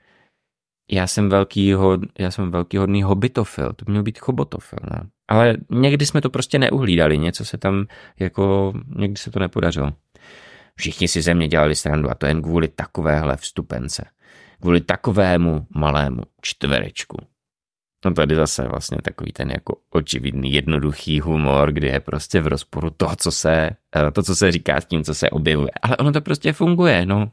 já 0.91 1.07
jsem 1.07 1.29
velký, 1.29 1.74
hod, 1.74 2.00
já 2.19 2.31
jsem 2.31 2.51
velký 2.51 2.77
hodný 2.77 3.03
hobitofil, 3.03 3.74
to 3.74 3.86
měl 3.88 4.03
být 4.03 4.19
chobotofil, 4.19 4.79
no. 4.91 5.10
Ale 5.27 5.57
někdy 5.69 6.05
jsme 6.05 6.22
to 6.22 6.29
prostě 6.29 6.60
neuhlídali, 6.60 7.17
něco 7.17 7.46
se 7.46 7.57
tam 7.57 7.86
jako, 8.19 8.74
někdy 8.96 9.17
se 9.17 9.31
to 9.31 9.39
nepodařilo. 9.39 9.93
Všichni 10.75 11.07
si 11.07 11.22
ze 11.22 11.34
mě 11.34 11.48
dělali 11.48 11.75
srandu 11.75 12.10
a 12.10 12.15
to 12.15 12.25
jen 12.25 12.41
kvůli 12.41 12.67
takovéhle 12.67 13.38
vstupence. 13.38 14.05
Kvůli 14.62 14.81
takovému 14.81 15.67
malému 15.69 16.22
čtverečku. 16.41 17.17
No 18.05 18.13
tady 18.13 18.35
zase 18.35 18.67
vlastně 18.67 18.97
takový 19.03 19.31
ten 19.31 19.51
jako 19.51 19.75
očividný, 19.89 20.53
jednoduchý 20.53 21.19
humor, 21.19 21.71
kdy 21.71 21.87
je 21.87 21.99
prostě 21.99 22.41
v 22.41 22.47
rozporu 22.47 22.89
to, 22.89 23.09
co 23.17 23.31
se, 23.31 23.69
eh, 23.95 24.11
to, 24.11 24.23
co 24.23 24.35
se 24.35 24.51
říká 24.51 24.81
s 24.81 24.85
tím, 24.85 25.03
co 25.03 25.13
se 25.13 25.29
objevuje. 25.29 25.71
Ale 25.81 25.97
ono 25.97 26.11
to 26.11 26.21
prostě 26.21 26.53
funguje, 26.53 27.05
no. 27.05 27.31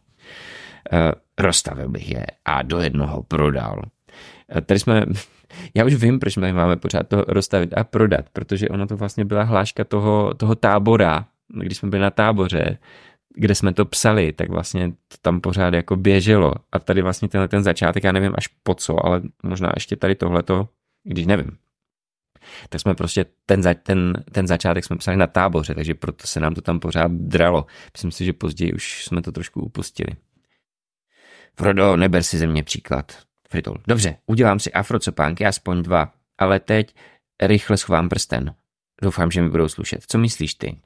Eh, 0.92 1.12
rozstavil 1.38 1.88
bych 1.88 2.10
je 2.10 2.26
a 2.44 2.62
do 2.62 2.80
jednoho 2.80 3.22
prodal. 3.22 3.82
Eh, 4.56 4.60
tady 4.60 4.80
jsme, 4.80 5.06
já 5.74 5.84
už 5.84 5.94
vím, 5.94 6.18
proč 6.18 6.36
my 6.36 6.52
máme 6.52 6.76
pořád 6.76 7.08
to 7.08 7.24
rozstavit 7.28 7.74
a 7.76 7.84
prodat, 7.84 8.24
protože 8.32 8.68
ono 8.68 8.86
to 8.86 8.96
vlastně 8.96 9.24
byla 9.24 9.42
hláška 9.42 9.84
toho, 9.84 10.34
toho 10.34 10.54
tábora, 10.54 11.26
když 11.48 11.78
jsme 11.78 11.88
byli 11.88 12.02
na 12.02 12.10
táboře, 12.10 12.78
kde 13.34 13.54
jsme 13.54 13.72
to 13.72 13.84
psali, 13.84 14.32
tak 14.32 14.50
vlastně 14.50 14.90
to 14.90 15.16
tam 15.22 15.40
pořád 15.40 15.74
jako 15.74 15.96
běželo. 15.96 16.52
A 16.72 16.78
tady 16.78 17.02
vlastně 17.02 17.28
tenhle 17.28 17.48
ten 17.48 17.62
začátek, 17.62 18.04
já 18.04 18.12
nevím 18.12 18.32
až 18.34 18.46
po 18.46 18.74
co, 18.74 19.06
ale 19.06 19.22
možná 19.42 19.72
ještě 19.74 19.96
tady 19.96 20.14
tohleto, 20.14 20.68
když 21.04 21.26
nevím. 21.26 21.58
Tak 22.68 22.80
jsme 22.80 22.94
prostě 22.94 23.26
ten, 23.46 23.62
za, 23.62 23.74
ten, 23.74 24.24
ten 24.32 24.46
začátek 24.46 24.84
jsme 24.84 24.96
psali 24.96 25.16
na 25.16 25.26
táboře, 25.26 25.74
takže 25.74 25.94
proto 25.94 26.26
se 26.26 26.40
nám 26.40 26.54
to 26.54 26.60
tam 26.60 26.80
pořád 26.80 27.12
dralo. 27.12 27.66
Myslím 27.92 28.10
si, 28.10 28.24
že 28.24 28.32
později 28.32 28.72
už 28.72 29.04
jsme 29.04 29.22
to 29.22 29.32
trošku 29.32 29.60
upustili. 29.60 30.10
Frodo, 31.56 31.96
neber 31.96 32.22
si 32.22 32.38
ze 32.38 32.46
mě 32.46 32.62
příklad. 32.62 33.18
Fritol, 33.48 33.76
dobře, 33.86 34.16
udělám 34.26 34.58
si 34.58 34.72
afrocopánky, 34.72 35.46
aspoň 35.46 35.82
dva, 35.82 36.12
ale 36.38 36.60
teď 36.60 36.94
rychle 37.42 37.76
schovám 37.76 38.08
prsten. 38.08 38.54
Doufám, 39.02 39.30
že 39.30 39.42
mi 39.42 39.48
budou 39.48 39.68
slušet. 39.68 40.04
Co 40.08 40.18
myslíš 40.18 40.54
ty? 40.54 40.76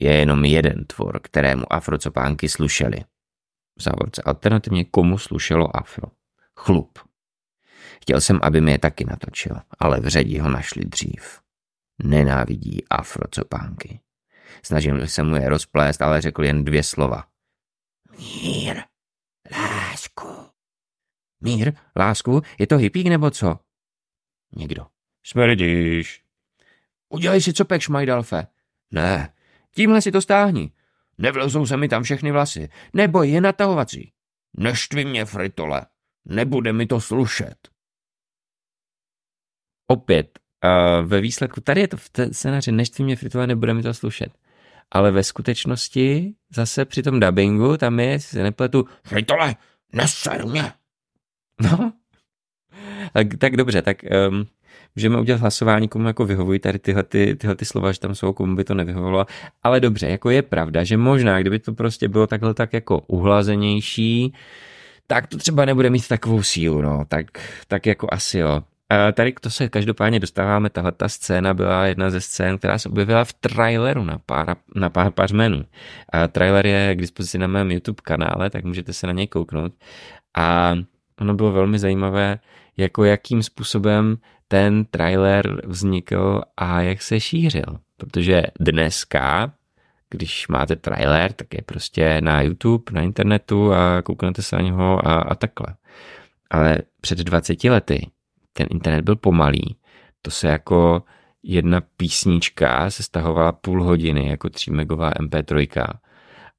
Je 0.00 0.16
jenom 0.16 0.44
jeden 0.44 0.84
tvor, 0.84 1.20
kterému 1.22 1.72
afrocopánky 1.72 2.48
slušely. 2.48 3.04
V 3.78 3.82
závorce 3.82 4.22
alternativně 4.22 4.84
komu 4.84 5.18
slušelo 5.18 5.76
afro. 5.76 6.08
Chlup. 6.56 6.98
Chtěl 8.02 8.20
jsem, 8.20 8.38
aby 8.42 8.60
mi 8.60 8.72
je 8.72 8.78
taky 8.78 9.04
natočil, 9.04 9.56
ale 9.78 10.00
v 10.00 10.08
řadí 10.08 10.38
ho 10.38 10.50
našli 10.50 10.84
dřív. 10.84 11.40
Nenávidí 12.02 12.88
afrocopánky. 12.88 14.00
Snažil 14.62 15.06
se 15.06 15.22
mu 15.22 15.36
je 15.36 15.48
rozplést, 15.48 16.02
ale 16.02 16.20
řekl 16.20 16.44
jen 16.44 16.64
dvě 16.64 16.82
slova. 16.82 17.24
Mír, 18.18 18.82
lásku. 19.52 20.28
Mír, 21.40 21.72
lásku, 21.96 22.42
je 22.58 22.66
to 22.66 22.76
hypík 22.76 23.06
nebo 23.06 23.30
co? 23.30 23.58
Někdo. 24.56 24.86
Smrdíš. 25.22 26.24
Udělej 27.08 27.40
si 27.40 27.52
copek, 27.52 27.82
šmajdalfe. 27.82 28.46
Ne, 28.90 29.34
Tímhle 29.74 30.02
si 30.02 30.12
to 30.12 30.20
stáhni. 30.20 30.72
Nevlezou 31.18 31.66
se 31.66 31.76
mi 31.76 31.88
tam 31.88 32.02
všechny 32.02 32.32
vlasy. 32.32 32.68
Nebo 32.92 33.22
je 33.22 33.40
natahovací. 33.40 34.12
Neštvi 34.56 35.04
mě, 35.04 35.24
fritole. 35.24 35.86
Nebude 36.24 36.72
mi 36.72 36.86
to 36.86 37.00
slušet. 37.00 37.68
Opět, 39.86 40.38
uh, 40.64 41.08
ve 41.08 41.20
výsledku, 41.20 41.60
tady 41.60 41.80
je 41.80 41.88
to 41.88 41.96
v 41.96 42.08
té 42.08 42.34
scénáři, 42.34 42.72
neštvi 42.72 43.04
mě, 43.04 43.16
fritole, 43.16 43.46
nebude 43.46 43.74
mi 43.74 43.82
to 43.82 43.94
slušet. 43.94 44.32
Ale 44.90 45.10
ve 45.10 45.24
skutečnosti, 45.24 46.34
zase 46.50 46.84
při 46.84 47.02
tom 47.02 47.20
dubbingu, 47.20 47.76
tam 47.76 48.00
je, 48.00 48.20
si 48.20 48.28
se 48.28 48.42
nepletu, 48.42 48.84
fritole, 49.04 49.56
neser 49.92 50.46
mě. 50.46 50.72
No, 51.60 51.92
tak, 53.12 53.26
tak 53.38 53.56
dobře, 53.56 53.82
tak 53.82 53.96
um, 54.30 54.46
můžeme 54.96 55.20
udělat 55.20 55.40
hlasování, 55.40 55.88
komu 55.88 56.06
jako 56.06 56.26
vyhovují 56.26 56.58
tady 56.58 56.78
tyhle, 56.78 57.02
ty, 57.02 57.36
tyhle 57.36 57.56
ty 57.56 57.64
slova, 57.64 57.92
že 57.92 58.00
tam 58.00 58.14
jsou, 58.14 58.32
komu 58.32 58.56
by 58.56 58.64
to 58.64 58.74
nevyhovovalo. 58.74 59.26
Ale 59.62 59.80
dobře, 59.80 60.08
jako 60.08 60.30
je 60.30 60.42
pravda, 60.42 60.84
že 60.84 60.96
možná, 60.96 61.40
kdyby 61.40 61.58
to 61.58 61.72
prostě 61.72 62.08
bylo 62.08 62.26
takhle 62.26 62.54
tak 62.54 62.72
jako 62.72 62.98
uhlazenější, 62.98 64.34
tak 65.06 65.26
to 65.26 65.38
třeba 65.38 65.64
nebude 65.64 65.90
mít 65.90 66.08
takovou 66.08 66.42
sílu, 66.42 66.82
no, 66.82 67.04
tak, 67.08 67.26
tak 67.68 67.86
jako 67.86 68.06
asi 68.10 68.38
jo. 68.38 68.62
A 68.90 69.12
tady 69.12 69.34
to 69.40 69.50
se 69.50 69.68
každopádně 69.68 70.20
dostáváme, 70.20 70.70
tahle 70.70 70.92
ta 70.92 71.08
scéna 71.08 71.54
byla 71.54 71.86
jedna 71.86 72.10
ze 72.10 72.20
scén, 72.20 72.58
která 72.58 72.78
se 72.78 72.88
objevila 72.88 73.24
v 73.24 73.32
traileru 73.32 74.04
na 74.04 74.18
pár, 74.26 74.56
na 74.74 74.90
pár 74.90 75.10
pařmenů. 75.10 75.64
A 76.12 76.28
trailer 76.28 76.66
je 76.66 76.94
k 76.94 77.00
dispozici 77.00 77.38
na 77.38 77.46
mém 77.46 77.70
YouTube 77.70 78.00
kanále, 78.02 78.50
tak 78.50 78.64
můžete 78.64 78.92
se 78.92 79.06
na 79.06 79.12
něj 79.12 79.26
kouknout. 79.26 79.72
A 80.36 80.74
ono 81.20 81.34
bylo 81.34 81.52
velmi 81.52 81.78
zajímavé, 81.78 82.38
jako 82.80 83.04
jakým 83.04 83.42
způsobem 83.42 84.16
ten 84.48 84.84
trailer 84.84 85.66
vznikl 85.66 86.42
a 86.56 86.80
jak 86.80 87.02
se 87.02 87.20
šířil. 87.20 87.78
Protože 87.96 88.42
dneska, 88.60 89.52
když 90.10 90.48
máte 90.48 90.76
trailer, 90.76 91.32
tak 91.32 91.54
je 91.54 91.62
prostě 91.66 92.20
na 92.20 92.42
YouTube, 92.42 92.92
na 92.92 93.00
internetu 93.02 93.72
a 93.72 94.02
kouknete 94.02 94.42
se 94.42 94.56
na 94.56 94.62
něho 94.62 95.08
a, 95.08 95.14
a 95.14 95.34
takhle. 95.34 95.66
Ale 96.50 96.78
před 97.00 97.18
20 97.18 97.64
lety 97.64 98.10
ten 98.52 98.66
internet 98.70 99.02
byl 99.02 99.16
pomalý. 99.16 99.76
To 100.22 100.30
se 100.30 100.48
jako 100.48 101.02
jedna 101.42 101.80
písnička 101.96 102.90
se 102.90 103.02
stahovala 103.02 103.52
půl 103.52 103.84
hodiny, 103.84 104.28
jako 104.28 104.50
3 104.50 104.70
megová 104.70 105.10
MP3. 105.10 105.86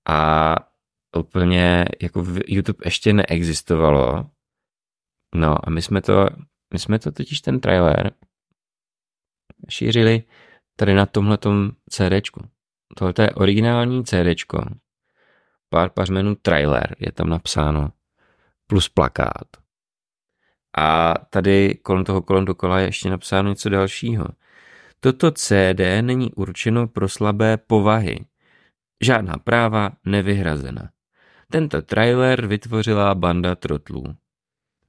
A 0.06 0.56
úplně 1.18 1.86
jako 2.02 2.26
YouTube 2.48 2.80
ještě 2.86 3.14
neexistovalo. 3.14 4.26
No 5.36 5.68
a 5.68 5.70
my 5.70 5.82
jsme 5.82 6.02
to 6.02 6.28
my 6.74 6.80
jsme 6.80 7.00
to 7.00 7.12
totiž 7.12 7.42
ten 7.42 7.60
trailer 7.60 8.12
šířili 9.70 10.24
tady 10.76 10.94
na 10.94 11.06
tomhletom 11.06 11.72
CDčku. 11.90 12.50
Tohle 12.98 13.14
je 13.20 13.30
originální 13.30 14.04
CDčko. 14.06 14.66
Pár 15.70 15.90
pařmenů 15.90 16.36
trailer 16.36 16.96
je 17.00 17.12
tam 17.12 17.30
napsáno. 17.30 17.92
Plus 18.68 18.90
plakát. 18.90 19.48
A 20.78 21.14
tady 21.30 21.76
kolem 21.84 22.06
toho 22.06 22.22
kolem 22.22 22.46
dokola 22.46 22.80
je 22.80 22.86
ještě 22.86 23.10
napsáno 23.10 23.50
něco 23.50 23.70
dalšího. 23.70 24.26
Toto 25.00 25.32
CD 25.32 25.80
není 26.02 26.34
určeno 26.34 26.88
pro 26.88 27.10
slabé 27.10 27.58
povahy. 27.58 28.26
Žádná 29.04 29.34
práva 29.38 29.92
nevyhrazena. 30.06 30.90
Tento 31.52 31.82
trailer 31.82 32.48
vytvořila 32.48 33.16
banda 33.16 33.56
trotlů. 33.56 34.16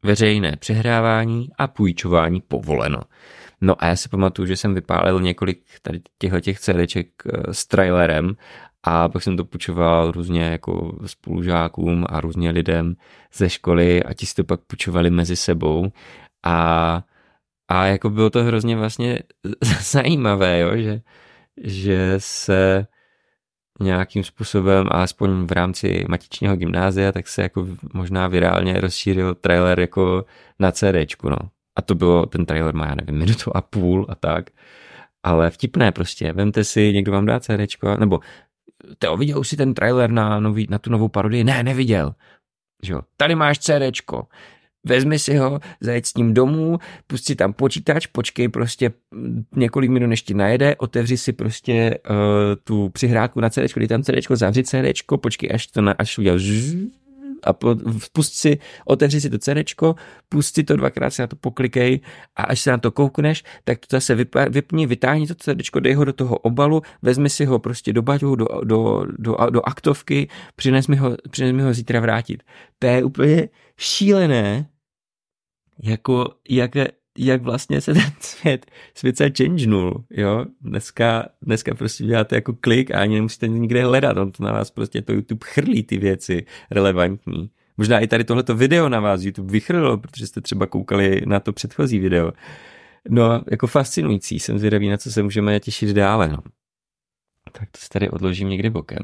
Veřejné 0.03 0.57
přehrávání 0.57 1.49
a 1.59 1.67
půjčování 1.67 2.41
povoleno. 2.41 3.01
No 3.61 3.85
a 3.85 3.87
já 3.87 3.97
si 3.97 4.09
pamatuju, 4.09 4.47
že 4.47 4.57
jsem 4.57 4.75
vypálil 4.75 5.21
několik 5.21 5.63
tady 5.83 6.01
těchto 6.19 6.41
těch 6.41 6.61
CDček 6.61 7.09
eh, 7.27 7.55
s 7.55 7.67
trailerem 7.67 8.37
a 8.83 9.09
pak 9.09 9.23
jsem 9.23 9.37
to 9.37 9.45
půjčoval 9.45 10.11
různě 10.11 10.43
jako 10.43 10.99
spolužákům 11.07 12.05
a 12.09 12.21
různě 12.21 12.51
lidem 12.51 12.97
ze 13.35 13.51
školy 13.51 14.03
a 14.03 14.15
ti 14.15 14.27
si 14.27 14.35
to 14.35 14.45
pak 14.45 14.61
půjčovali 14.61 15.11
mezi 15.11 15.37
sebou 15.37 15.93
a, 16.43 17.03
a 17.69 17.87
jako 17.87 18.11
bylo 18.11 18.31
to 18.31 18.45
hrozně 18.45 18.77
vlastně 18.77 19.19
zajímavé, 19.81 20.61
jo, 20.61 20.77
že, 20.77 21.01
že 21.65 22.15
se 22.19 22.87
nějakým 23.83 24.25
způsobem, 24.25 24.87
alespoň 24.91 25.47
v 25.47 25.53
rámci 25.53 26.05
matičního 26.09 26.57
gymnázia, 26.57 27.13
tak 27.13 27.29
se 27.29 27.43
jako 27.43 27.67
možná 27.93 28.29
virálně 28.29 28.81
rozšířil 28.81 29.35
trailer 29.35 29.81
jako 29.81 30.25
na 30.59 30.73
CDčku, 30.73 31.29
no. 31.29 31.37
A 31.77 31.83
to 31.83 31.95
bylo, 31.95 32.27
ten 32.27 32.47
trailer 32.47 32.75
má, 32.75 32.87
já 32.87 32.95
nevím, 32.95 33.19
minutu 33.19 33.57
a 33.57 33.61
půl 33.61 34.07
a 34.09 34.15
tak. 34.15 34.51
Ale 35.23 35.51
vtipné 35.51 35.93
prostě, 35.93 36.33
vemte 36.33 36.65
si, 36.65 36.93
někdo 36.93 37.13
vám 37.13 37.27
dá 37.27 37.41
CDčko, 37.41 37.97
nebo 37.97 38.21
Teo, 38.99 39.17
viděl 39.17 39.45
si 39.45 39.57
ten 39.57 39.75
trailer 39.75 40.11
na, 40.11 40.41
nový, 40.41 40.67
na 40.71 40.79
tu 40.79 40.91
novou 40.91 41.09
parodii? 41.09 41.45
Ne, 41.45 41.63
neviděl. 41.63 42.15
Že 42.83 42.93
jo, 42.93 43.01
tady 43.17 43.35
máš 43.35 43.59
CDčko, 43.59 44.27
vezmi 44.85 45.19
si 45.19 45.37
ho, 45.37 45.61
zajeď 45.81 46.07
s 46.07 46.15
ním 46.15 46.35
domů, 46.35 46.79
pust 47.07 47.25
si 47.25 47.35
tam 47.35 47.53
počítač, 47.53 48.07
počkej 48.07 48.49
prostě 48.49 48.93
několik 49.57 49.91
minut, 49.91 50.07
než 50.07 50.23
ti 50.23 50.35
najede, 50.35 50.77
otevři 50.77 51.17
si 51.17 51.33
prostě 51.33 51.99
uh, 52.11 52.17
tu 52.65 52.89
přihrádku 52.89 53.41
na 53.41 53.51
CD, 53.51 53.75
kdy 53.75 53.89
tam 53.89 54.03
CD, 54.03 54.15
zavři 54.31 54.65
CD, 54.65 55.03
počkej, 55.21 55.51
až 55.55 55.67
to 55.67 55.81
na, 55.81 55.95
až 55.99 56.19
udělal 56.19 56.39
a 57.45 57.53
pust 58.13 58.35
si, 58.35 58.59
otevři 58.85 59.21
si 59.21 59.31
to 59.31 59.39
CD, 59.39 59.59
pust 60.29 60.55
si 60.55 60.65
to 60.65 60.77
dvakrát, 60.77 61.11
si 61.11 61.23
na 61.23 61.27
to 61.27 61.37
poklikej 61.37 62.01
a 62.37 62.43
až 62.43 62.61
se 62.61 62.71
na 62.71 62.79
to 62.79 62.91
koukneš, 62.91 63.45
tak 63.65 63.79
to 63.79 63.97
zase 63.97 64.15
vypni, 64.49 64.87
vytáhni 64.87 65.27
to 65.27 65.35
CD, 65.35 65.63
dej 65.81 65.95
ho 65.95 66.05
do 66.05 66.13
toho 66.13 66.39
obalu, 66.39 66.83
vezmi 67.03 67.31
si 67.31 67.45
ho 67.45 67.59
prostě 67.59 67.93
do 67.93 68.03
baťu, 68.03 68.35
do, 68.37 68.47
do, 68.65 69.07
do, 69.19 69.37
do 69.51 69.69
aktovky, 69.69 70.29
přines 70.57 70.89
mi, 70.89 70.97
ho, 70.97 71.17
přines 71.31 71.53
mi 71.53 71.63
ho 71.63 71.75
zítra 71.75 72.01
vrátit. 72.01 72.43
To 72.79 72.87
je 72.87 73.05
úplně 73.05 73.49
šílené, 73.79 74.67
jako 75.83 76.35
jak, 76.49 76.71
jak 77.19 77.43
vlastně 77.43 77.81
se 77.81 77.95
ten 77.95 78.13
svět, 78.21 78.67
svět 78.95 79.17
se 79.17 79.31
changenul, 79.39 80.05
jo. 80.11 80.45
Dneska, 80.61 81.29
dneska 81.43 81.75
prostě 81.75 82.05
děláte 82.05 82.35
jako 82.35 82.53
klik 82.53 82.91
a 82.91 83.01
ani 83.01 83.15
nemusíte 83.15 83.49
nikde 83.49 83.85
hledat, 83.85 84.17
on 84.17 84.33
to 84.33 84.45
na 84.45 84.53
vás 84.53 84.71
prostě 84.71 85.03
to 85.03 85.13
YouTube 85.13 85.47
chrlí 85.47 85.83
ty 85.83 85.99
věci 85.99 86.47
relevantní. 86.71 87.51
Možná 87.77 88.01
i 88.01 88.07
tady 88.07 88.25
tohleto 88.25 88.55
video 88.55 88.89
na 88.89 89.01
vás 89.01 89.23
YouTube 89.23 89.53
vychrlilo, 89.53 89.99
protože 89.99 90.27
jste 90.27 90.41
třeba 90.41 90.67
koukali 90.67 91.23
na 91.27 91.41
to 91.41 91.53
předchozí 91.53 91.99
video. 91.99 92.33
No, 93.09 93.43
jako 93.51 93.67
fascinující, 93.67 94.39
jsem 94.39 94.59
zvědavý, 94.59 94.89
na 94.89 94.97
co 94.97 95.13
se 95.13 95.23
můžeme 95.23 95.61
těšit 95.61 95.91
dále, 95.91 96.29
no. 96.29 96.39
Tak 97.53 97.71
to 97.71 97.79
si 97.79 97.89
tady 97.89 98.11
odložím 98.11 98.49
někdy 98.49 98.71
bokem. 98.71 99.03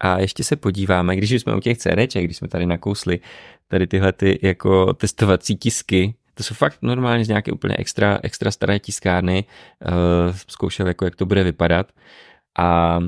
A 0.00 0.18
ještě 0.18 0.44
se 0.44 0.56
podíváme, 0.56 1.16
když 1.16 1.30
jsme 1.30 1.56
u 1.56 1.60
těch 1.60 1.78
CDček, 1.78 2.24
když 2.24 2.36
jsme 2.36 2.48
tady 2.48 2.66
nakousli 2.66 3.20
tady 3.68 3.86
tyhle 3.86 4.12
ty 4.12 4.38
jako 4.42 4.94
testovací 4.94 5.56
tisky, 5.56 6.14
to 6.34 6.42
jsou 6.42 6.54
fakt 6.54 6.78
normálně 6.82 7.24
z 7.24 7.28
nějaké 7.28 7.52
úplně 7.52 7.76
extra, 7.78 8.18
extra 8.22 8.50
staré 8.50 8.78
tiskárny, 8.78 9.44
uh, 9.86 10.36
zkoušel 10.48 10.86
jako 10.86 11.04
jak 11.04 11.16
to 11.16 11.26
bude 11.26 11.44
vypadat 11.44 11.92
a 12.58 12.98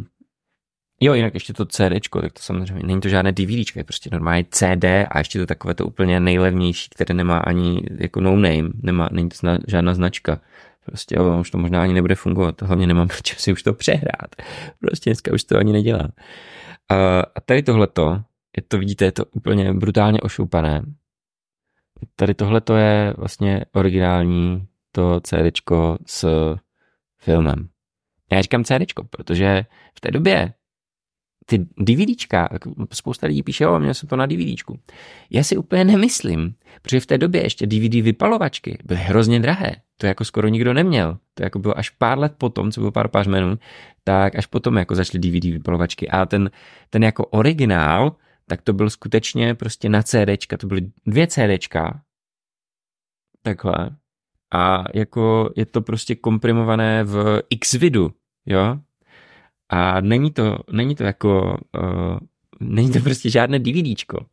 Jo, 1.00 1.14
jinak 1.14 1.34
ještě 1.34 1.52
to 1.52 1.64
CD, 1.64 2.08
tak 2.22 2.32
to 2.32 2.42
samozřejmě 2.42 2.86
není 2.86 3.00
to 3.00 3.08
žádné 3.08 3.32
DVD, 3.32 3.76
je 3.76 3.84
prostě 3.84 4.10
normálně 4.12 4.44
CD 4.50 4.84
a 5.10 5.18
ještě 5.18 5.38
to 5.38 5.46
takové 5.46 5.74
to 5.74 5.86
úplně 5.86 6.20
nejlevnější, 6.20 6.88
které 6.90 7.14
nemá 7.14 7.38
ani 7.38 7.82
jako 7.98 8.20
no 8.20 8.30
name, 8.30 8.68
nemá, 8.82 9.08
není 9.12 9.28
to 9.28 9.36
zna, 9.36 9.58
žádná 9.66 9.94
značka. 9.94 10.40
Prostě 10.86 11.14
jo, 11.18 11.40
už 11.40 11.50
to 11.50 11.58
možná 11.58 11.82
ani 11.82 11.94
nebude 11.94 12.14
fungovat, 12.14 12.62
hlavně 12.62 12.86
nemám 12.86 13.08
čas 13.22 13.38
si 13.38 13.52
už 13.52 13.62
to 13.62 13.72
přehrát. 13.72 14.36
Prostě 14.80 15.10
dneska 15.10 15.32
už 15.32 15.44
to 15.44 15.58
ani 15.58 15.72
nedělám. 15.72 16.10
A 17.34 17.40
tady 17.40 17.62
tohleto, 17.62 18.22
je 18.56 18.62
to 18.62 18.78
vidíte, 18.78 19.04
je 19.04 19.12
to 19.12 19.24
úplně 19.24 19.72
brutálně 19.72 20.20
ošoupané. 20.20 20.82
Tady 22.16 22.34
tohleto 22.34 22.76
je 22.76 23.14
vlastně 23.16 23.64
originální 23.72 24.68
to 24.92 25.20
CDčko 25.20 25.98
s 26.06 26.26
filmem. 27.18 27.68
Já 28.32 28.42
říkám 28.42 28.64
CDčko, 28.64 29.04
protože 29.04 29.64
v 29.94 30.00
té 30.00 30.10
době 30.10 30.52
ty 31.46 31.66
DVDčka, 31.78 32.48
spousta 32.92 33.26
lidí 33.26 33.42
píše, 33.42 33.64
jo, 33.64 33.78
měl 33.78 33.94
jsem 33.94 34.08
to 34.08 34.16
na 34.16 34.26
DVDčku. 34.26 34.80
Já 35.30 35.42
si 35.42 35.56
úplně 35.56 35.84
nemyslím, 35.84 36.54
protože 36.82 37.00
v 37.00 37.06
té 37.06 37.18
době 37.18 37.42
ještě 37.42 37.66
DVD 37.66 37.94
vypalovačky 37.94 38.78
byly 38.84 39.00
hrozně 39.00 39.40
drahé. 39.40 39.76
To 39.96 40.06
jako 40.06 40.24
skoro 40.24 40.48
nikdo 40.48 40.74
neměl. 40.74 41.18
To 41.34 41.42
jako 41.42 41.58
bylo 41.58 41.78
až 41.78 41.90
pár 41.90 42.18
let 42.18 42.32
potom, 42.38 42.72
co 42.72 42.80
bylo 42.80 42.92
pár 42.92 43.08
pařmenů, 43.08 43.58
tak 44.04 44.36
až 44.36 44.46
potom 44.46 44.76
jako 44.76 44.94
začaly 44.94 45.18
DVD 45.18 45.44
vypalovačky. 45.44 46.08
A 46.08 46.26
ten, 46.26 46.50
ten 46.90 47.04
jako 47.04 47.26
originál, 47.26 48.16
tak 48.48 48.62
to 48.62 48.72
byl 48.72 48.90
skutečně 48.90 49.54
prostě 49.54 49.88
na 49.88 50.02
CDčka, 50.02 50.56
to 50.56 50.66
byly 50.66 50.90
dvě 51.06 51.26
CDčka, 51.26 52.00
takhle. 53.42 53.90
A 54.54 54.84
jako 54.94 55.50
je 55.56 55.66
to 55.66 55.80
prostě 55.80 56.14
komprimované 56.14 57.04
v 57.04 57.42
Xvidu, 57.60 58.10
jo, 58.46 58.78
a 59.68 60.00
není 60.00 60.30
to, 60.30 60.58
není 60.72 60.94
to 60.94 61.04
jako, 61.04 61.58
uh, 61.78 62.18
není 62.60 62.92
to 62.92 63.00
prostě 63.00 63.30
žádné 63.30 63.58
DVDčko. 63.58 64.26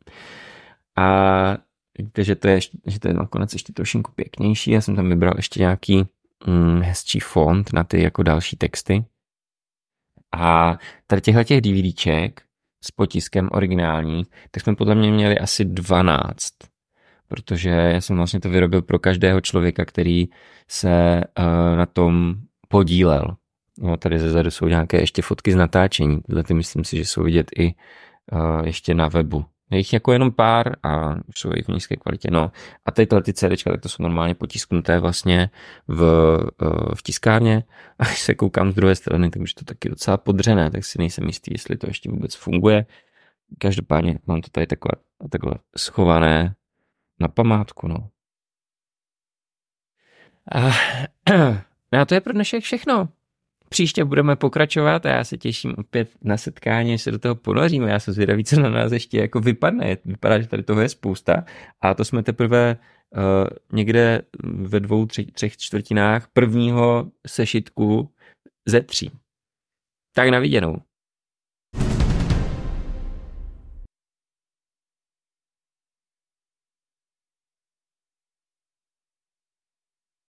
A 0.96 1.56
víte, 1.98 2.24
že 2.24 2.34
to 2.34 2.48
je, 2.48 2.60
že 2.86 3.00
to 3.00 3.08
je 3.08 3.14
nakonec 3.14 3.52
ještě 3.52 3.72
trošinku 3.72 4.12
pěknější. 4.12 4.70
Já 4.70 4.80
jsem 4.80 4.96
tam 4.96 5.08
vybral 5.08 5.32
ještě 5.36 5.60
nějaký 5.60 6.04
mm, 6.46 6.80
hezčí 6.82 7.20
font 7.20 7.72
na 7.72 7.84
ty 7.84 8.02
jako 8.02 8.22
další 8.22 8.56
texty. 8.56 9.04
A 10.36 10.78
tady 11.06 11.22
těchto 11.22 11.44
těch 11.44 11.60
DVDček 11.60 12.42
s 12.84 12.90
potiskem 12.90 13.48
originální, 13.52 14.24
tak 14.50 14.62
jsme 14.62 14.76
podle 14.76 14.94
mě 14.94 15.12
měli 15.12 15.38
asi 15.38 15.64
12. 15.64 16.52
Protože 17.28 17.70
já 17.70 18.00
jsem 18.00 18.16
vlastně 18.16 18.40
to 18.40 18.50
vyrobil 18.50 18.82
pro 18.82 18.98
každého 18.98 19.40
člověka, 19.40 19.84
který 19.84 20.28
se 20.68 21.20
uh, 21.38 21.44
na 21.76 21.86
tom 21.86 22.34
podílel. 22.68 23.36
No, 23.78 23.96
tady 23.96 24.18
zezadu 24.18 24.50
jsou 24.50 24.66
nějaké 24.66 25.00
ještě 25.00 25.22
fotky 25.22 25.52
z 25.52 25.56
natáčení. 25.56 26.20
Tyhle 26.20 26.44
ty 26.44 26.54
myslím 26.54 26.84
si, 26.84 26.96
že 26.96 27.04
jsou 27.04 27.22
vidět 27.22 27.50
i 27.58 27.74
uh, 28.32 28.66
ještě 28.66 28.94
na 28.94 29.08
webu. 29.08 29.44
Je 29.70 29.78
jich 29.78 29.92
jako 29.92 30.12
jenom 30.12 30.32
pár 30.32 30.76
a 30.82 31.14
jsou 31.36 31.50
jich 31.56 31.66
v 31.66 31.72
nízké 31.72 31.96
kvalitě. 31.96 32.28
No 32.30 32.52
a 32.84 32.90
tyhle 32.90 33.22
ty 33.22 33.32
CDčka, 33.32 33.70
tak 33.70 33.80
to 33.80 33.88
jsou 33.88 34.02
normálně 34.02 34.34
potisknuté 34.34 34.98
vlastně 34.98 35.50
v, 35.88 36.02
uh, 36.62 36.94
v 36.94 37.02
tiskárně 37.02 37.64
a 37.98 38.04
když 38.04 38.20
se 38.20 38.34
koukám 38.34 38.72
z 38.72 38.74
druhé 38.74 38.94
strany, 38.94 39.30
tak 39.30 39.42
už 39.42 39.54
to 39.54 39.64
taky 39.64 39.88
docela 39.88 40.16
podřené, 40.16 40.70
tak 40.70 40.84
si 40.84 40.98
nejsem 40.98 41.26
jistý, 41.26 41.52
jestli 41.54 41.76
to 41.76 41.86
ještě 41.86 42.10
vůbec 42.10 42.34
funguje. 42.34 42.86
Každopádně 43.58 44.18
mám 44.26 44.40
to 44.40 44.50
tady 44.50 44.66
takhle, 44.66 44.92
takhle 45.30 45.54
schované 45.76 46.54
na 47.20 47.28
památku, 47.28 47.88
no. 47.88 48.08
A, 50.52 50.70
a 52.00 52.04
to 52.04 52.14
je 52.14 52.20
pro 52.20 52.32
dnešek 52.32 52.64
všechno. 52.64 53.08
Příště 53.74 54.04
budeme 54.04 54.36
pokračovat 54.36 55.06
a 55.06 55.08
já 55.08 55.24
se 55.24 55.38
těším 55.38 55.74
opět 55.78 56.10
na 56.22 56.36
setkání, 56.36 56.94
až 56.94 57.02
se 57.02 57.10
do 57.10 57.18
toho 57.18 57.34
ponoříme. 57.34 57.90
Já 57.90 58.00
jsem 58.00 58.14
zvědavý, 58.14 58.44
co 58.44 58.60
na 58.60 58.70
nás 58.70 58.92
ještě 58.92 59.18
jako 59.18 59.40
vypadne. 59.40 59.96
Vypadá, 60.04 60.40
že 60.40 60.48
tady 60.48 60.62
toho 60.62 60.80
je 60.80 60.88
spousta 60.88 61.44
a 61.80 61.94
to 61.94 62.04
jsme 62.04 62.22
teprve 62.22 62.76
uh, 62.76 63.20
někde 63.72 64.22
ve 64.44 64.80
dvou, 64.80 65.06
tři, 65.06 65.24
třech 65.24 65.56
čtvrtinách 65.56 66.28
prvního 66.32 67.10
sešitku 67.26 68.12
ze 68.66 68.80
tří. 68.80 69.10
Tak 70.14 70.28
na 70.28 70.38
viděnou. 70.38 70.76